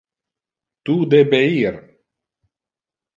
[0.89, 1.77] Tu debe ir.